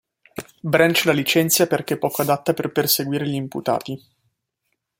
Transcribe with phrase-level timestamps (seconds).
[0.63, 4.03] Branch la licenzia perché poco adatta per perseguire gli imputati.